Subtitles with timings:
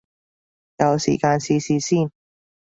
[0.77, 2.11] 有時間試試先